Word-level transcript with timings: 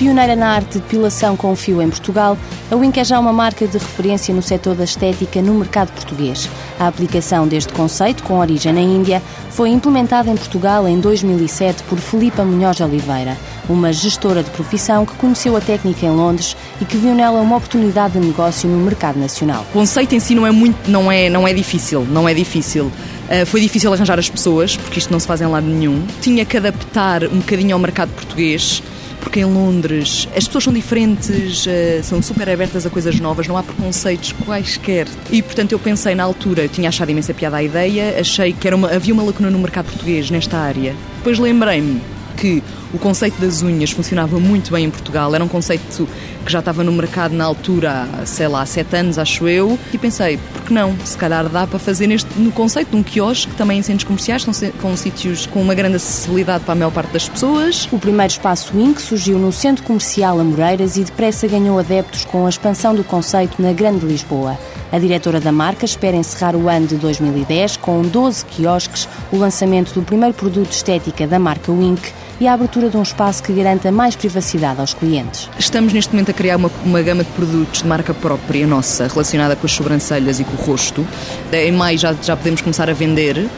Pioneira 0.00 0.34
na 0.34 0.54
arte 0.54 0.72
de 0.72 0.78
depilação 0.78 1.36
com 1.36 1.54
fio 1.54 1.82
em 1.82 1.90
Portugal, 1.90 2.34
a 2.70 2.74
Wink 2.74 2.98
é 2.98 3.04
já 3.04 3.20
uma 3.20 3.34
marca 3.34 3.66
de 3.66 3.76
referência 3.76 4.34
no 4.34 4.40
setor 4.40 4.74
da 4.74 4.84
estética 4.84 5.42
no 5.42 5.52
mercado 5.52 5.92
português. 5.92 6.48
A 6.78 6.86
aplicação 6.86 7.46
deste 7.46 7.70
conceito, 7.74 8.22
com 8.22 8.38
origem 8.38 8.72
na 8.72 8.80
Índia, 8.80 9.20
foi 9.50 9.68
implementada 9.68 10.30
em 10.30 10.36
Portugal 10.38 10.88
em 10.88 10.98
2007 10.98 11.82
por 11.82 11.98
Filipa 11.98 12.42
Munhoz 12.42 12.80
Oliveira, 12.80 13.36
uma 13.68 13.92
gestora 13.92 14.42
de 14.42 14.48
profissão 14.48 15.04
que 15.04 15.12
conheceu 15.16 15.54
a 15.54 15.60
técnica 15.60 16.06
em 16.06 16.10
Londres 16.16 16.56
e 16.80 16.86
que 16.86 16.96
viu 16.96 17.14
nela 17.14 17.38
uma 17.38 17.56
oportunidade 17.56 18.18
de 18.18 18.26
negócio 18.26 18.70
no 18.70 18.82
mercado 18.82 19.20
nacional. 19.20 19.66
O 19.68 19.72
conceito 19.74 20.14
em 20.14 20.20
si 20.20 20.34
não 20.34 20.46
é 20.46 20.50
muito, 20.50 20.90
não 20.90 21.12
é, 21.12 21.28
não 21.28 21.46
é 21.46 21.52
difícil, 21.52 22.06
não 22.10 22.26
é 22.26 22.32
difícil. 22.32 22.86
Uh, 22.86 23.44
foi 23.44 23.60
difícil 23.60 23.92
arranjar 23.92 24.18
as 24.18 24.30
pessoas, 24.30 24.78
porque 24.78 24.98
isto 24.98 25.12
não 25.12 25.20
se 25.20 25.26
faz 25.26 25.42
em 25.42 25.46
lado 25.46 25.66
nenhum. 25.66 26.02
Tinha 26.22 26.46
que 26.46 26.56
adaptar 26.56 27.24
um 27.24 27.40
bocadinho 27.40 27.74
ao 27.74 27.78
mercado 27.78 28.08
português 28.14 28.82
porque 29.20 29.40
em 29.40 29.44
Londres 29.44 30.28
as 30.36 30.46
pessoas 30.46 30.64
são 30.64 30.72
diferentes, 30.72 31.66
eh, 31.66 32.00
são 32.02 32.22
super 32.22 32.48
abertas 32.48 32.86
a 32.86 32.90
coisas 32.90 33.18
novas, 33.20 33.46
não 33.46 33.56
há 33.56 33.62
preconceitos 33.62 34.32
quaisquer. 34.32 35.06
E 35.30 35.42
portanto 35.42 35.72
eu 35.72 35.78
pensei 35.78 36.14
na 36.14 36.24
altura, 36.24 36.62
eu 36.62 36.68
tinha 36.68 36.88
achado 36.88 37.10
imensa 37.10 37.32
piada 37.32 37.56
a 37.56 37.62
ideia, 37.62 38.18
achei 38.18 38.52
que 38.52 38.66
era 38.66 38.76
uma, 38.76 38.90
havia 38.90 39.14
uma 39.14 39.22
lacuna 39.22 39.50
no 39.50 39.58
mercado 39.58 39.86
português 39.86 40.30
nesta 40.30 40.58
área. 40.58 40.94
Depois 41.18 41.38
lembrei-me 41.38 42.00
que 42.36 42.62
o 42.92 42.98
conceito 42.98 43.40
das 43.40 43.62
unhas 43.62 43.90
funcionava 43.90 44.38
muito 44.40 44.72
bem 44.72 44.86
em 44.86 44.90
Portugal, 44.90 45.34
era 45.34 45.44
um 45.44 45.48
conceito 45.48 46.08
que 46.44 46.50
já 46.50 46.58
estava 46.60 46.82
no 46.82 46.92
mercado 46.92 47.34
na 47.34 47.44
altura, 47.44 48.08
sei 48.24 48.48
lá, 48.48 48.62
há 48.62 48.66
sete 48.66 48.96
anos, 48.96 49.18
acho 49.18 49.46
eu, 49.48 49.78
e 49.92 49.98
pensei, 49.98 50.38
por 50.52 50.62
que 50.62 50.72
não? 50.72 50.96
Se 51.04 51.16
calhar 51.16 51.48
dá 51.48 51.66
para 51.66 51.78
fazer 51.78 52.06
neste, 52.06 52.38
no 52.38 52.50
conceito 52.50 52.90
de 52.90 52.96
um 52.96 53.02
quiosque, 53.02 53.52
também 53.54 53.78
em 53.78 53.82
centros 53.82 54.04
comerciais, 54.04 54.44
com, 54.44 54.52
com 54.80 54.96
sítios 54.96 55.46
com 55.46 55.60
uma 55.60 55.74
grande 55.74 55.96
acessibilidade 55.96 56.64
para 56.64 56.72
a 56.72 56.76
maior 56.76 56.90
parte 56.90 57.12
das 57.12 57.28
pessoas. 57.28 57.88
O 57.92 57.98
primeiro 57.98 58.30
espaço 58.30 58.76
Wink 58.76 59.00
surgiu 59.00 59.38
no 59.38 59.52
Centro 59.52 59.84
Comercial 59.84 60.40
Amoreiras 60.40 60.96
e 60.96 61.04
depressa 61.04 61.46
ganhou 61.46 61.78
adeptos 61.78 62.24
com 62.24 62.46
a 62.46 62.48
expansão 62.48 62.94
do 62.94 63.04
conceito 63.04 63.60
na 63.60 63.72
Grande 63.72 64.06
Lisboa. 64.06 64.58
A 64.92 64.98
diretora 64.98 65.38
da 65.38 65.52
marca 65.52 65.84
espera 65.84 66.16
encerrar 66.16 66.56
o 66.56 66.68
ano 66.68 66.86
de 66.86 66.96
2010 66.96 67.76
com 67.76 68.02
12 68.02 68.44
quiosques, 68.46 69.08
o 69.30 69.36
lançamento 69.36 69.92
do 69.94 70.02
primeiro 70.02 70.34
produto 70.34 70.72
estética 70.72 71.28
da 71.28 71.38
marca 71.38 71.70
Wink 71.70 72.10
e 72.40 72.48
a 72.48 72.54
abertura 72.54 72.88
de 72.88 72.96
um 72.96 73.02
espaço 73.02 73.42
que 73.42 73.52
garanta 73.52 73.92
mais 73.92 74.16
privacidade 74.16 74.80
aos 74.80 74.92
clientes. 74.92 75.48
Estamos 75.58 75.92
neste 75.92 76.12
momento 76.12 76.30
a 76.30 76.34
criar 76.34 76.56
uma, 76.56 76.70
uma 76.84 77.00
gama 77.02 77.22
de 77.22 77.30
produtos 77.30 77.82
de 77.82 77.88
marca 77.88 78.12
própria 78.12 78.66
nossa, 78.66 79.06
relacionada 79.06 79.54
com 79.54 79.66
as 79.66 79.72
sobrancelhas 79.72 80.40
e 80.40 80.44
com 80.44 80.60
o 80.60 80.66
rosto. 80.66 81.06
Em 81.52 81.70
maio 81.70 81.96
já, 81.96 82.12
já 82.14 82.36
podemos 82.36 82.60
começar 82.60 82.90
a 82.90 82.92
vender. 82.92 83.48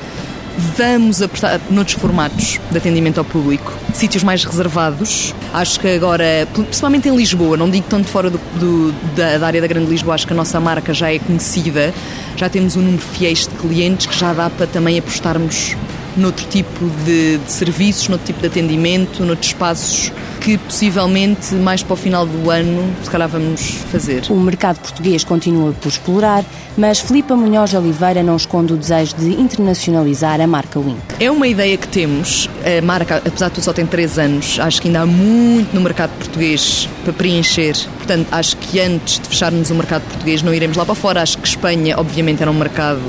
Vamos 0.76 1.22
apostar 1.22 1.60
noutros 1.70 1.96
formatos 1.96 2.60
de 2.70 2.76
atendimento 2.76 3.18
ao 3.18 3.24
público, 3.24 3.72
sítios 3.94 4.22
mais 4.22 4.44
reservados. 4.44 5.34
Acho 5.52 5.80
que 5.80 5.88
agora, 5.88 6.46
principalmente 6.52 7.08
em 7.08 7.16
Lisboa, 7.16 7.56
não 7.56 7.70
digo 7.70 7.86
tanto 7.88 8.08
fora 8.08 8.28
do, 8.28 8.38
do, 8.58 8.92
da, 9.16 9.38
da, 9.38 9.46
área 9.46 9.60
da 9.60 9.66
Grande 9.66 9.90
Lisboa, 9.90 10.14
acho 10.14 10.26
que 10.26 10.32
a 10.32 10.36
nossa 10.36 10.60
marca 10.60 10.92
já 10.92 11.12
é 11.12 11.18
conhecida, 11.18 11.92
já 12.36 12.48
temos 12.48 12.76
um 12.76 12.82
número 12.82 13.02
fiéis 13.02 13.46
de 13.46 13.54
clientes 13.54 14.06
que 14.06 14.18
já 14.18 14.32
dá 14.34 14.50
para 14.50 14.66
também 14.66 14.98
apostarmos 14.98 15.74
noutro 16.16 16.46
tipo 16.46 16.86
de, 17.04 17.38
de 17.38 17.52
serviços, 17.52 18.08
noutro 18.08 18.26
tipo 18.26 18.40
de 18.40 18.46
atendimento, 18.46 19.24
noutros 19.24 19.48
espaços 19.48 20.12
que 20.40 20.58
possivelmente 20.58 21.54
mais 21.54 21.82
para 21.82 21.94
o 21.94 21.96
final 21.96 22.26
do 22.26 22.50
ano 22.50 22.92
se 23.02 23.10
calhar 23.10 23.28
vamos 23.28 23.60
fazer. 23.90 24.24
O 24.28 24.40
mercado 24.40 24.80
português 24.80 25.22
continua 25.22 25.72
por 25.72 25.88
explorar, 25.88 26.44
mas 26.76 26.98
Filipa 26.98 27.36
Munhoz 27.36 27.72
Oliveira 27.74 28.22
não 28.22 28.36
esconde 28.36 28.72
o 28.72 28.76
desejo 28.76 29.14
de 29.16 29.40
internacionalizar 29.40 30.40
a 30.40 30.46
marca 30.46 30.80
Wink. 30.80 31.00
É 31.20 31.30
uma 31.30 31.46
ideia 31.46 31.76
que 31.76 31.86
temos, 31.86 32.50
a 32.66 32.84
marca, 32.84 33.22
apesar 33.24 33.48
de 33.48 33.54
tudo 33.54 33.64
só 33.64 33.72
tem 33.72 33.86
3 33.86 34.18
anos, 34.18 34.58
acho 34.58 34.82
que 34.82 34.88
ainda 34.88 35.02
há 35.02 35.06
muito 35.06 35.72
no 35.74 35.80
mercado 35.80 36.10
português 36.18 36.88
para 37.04 37.12
preencher. 37.12 37.76
Portanto, 37.98 38.26
acho 38.32 38.56
que 38.56 38.80
antes 38.80 39.20
de 39.20 39.28
fecharmos 39.28 39.70
o 39.70 39.74
mercado 39.74 40.02
português 40.02 40.42
não 40.42 40.52
iremos 40.52 40.76
lá 40.76 40.84
para 40.84 40.94
fora. 40.94 41.22
Acho 41.22 41.38
que 41.38 41.46
Espanha, 41.46 41.96
obviamente, 41.98 42.42
era 42.42 42.50
um 42.50 42.54
mercado 42.54 43.00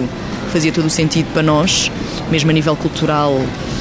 fazia 0.54 0.72
todo 0.72 0.86
o 0.86 0.90
sentido 0.90 1.26
para 1.34 1.42
nós 1.42 1.92
mesmo 2.30 2.50
a 2.50 2.54
nível 2.54 2.76
cultural 2.76 3.34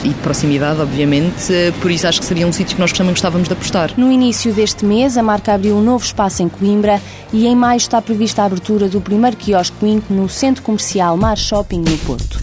e 0.05 0.09
de 0.09 0.15
proximidade, 0.17 0.81
obviamente. 0.81 1.53
Por 1.81 1.91
isso 1.91 2.07
acho 2.07 2.21
que 2.21 2.27
seria 2.27 2.47
um 2.47 2.53
sítio 2.53 2.75
que 2.75 2.81
nós 2.81 2.93
também 2.93 3.13
gostávamos 3.13 3.49
de 3.49 3.55
apostar. 3.55 3.93
No 3.97 4.11
início 4.11 4.53
deste 4.53 4.85
mês, 4.85 5.17
a 5.17 5.23
marca 5.23 5.53
abriu 5.55 5.77
um 5.77 5.83
novo 5.83 6.05
espaço 6.05 6.43
em 6.43 6.49
Coimbra 6.49 7.01
e 7.33 7.47
em 7.47 7.55
maio 7.55 7.77
está 7.77 8.01
prevista 8.01 8.43
a 8.43 8.47
abertura 8.47 8.89
do 8.89 9.01
primeiro 9.01 9.37
quiosque 9.37 9.77
Wink 9.83 10.13
no 10.13 10.29
Centro 10.29 10.63
Comercial 10.63 11.17
Mar 11.17 11.37
Shopping 11.37 11.81
no 11.81 11.97
Porto. 11.99 12.43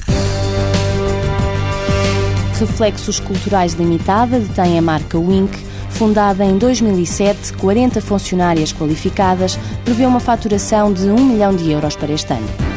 Reflexos 2.59 3.19
Culturais 3.19 3.73
Limitada 3.73 4.39
detém 4.39 4.77
a 4.77 4.81
marca 4.81 5.17
Wink, 5.17 5.57
fundada 5.89 6.43
em 6.43 6.57
2007, 6.57 7.53
40 7.53 8.01
funcionárias 8.01 8.73
qualificadas, 8.73 9.57
prevê 9.85 10.05
uma 10.05 10.19
faturação 10.19 10.91
de 10.91 11.03
1 11.03 11.15
milhão 11.23 11.55
de 11.55 11.71
euros 11.71 11.95
para 11.95 12.11
este 12.11 12.33
ano. 12.33 12.68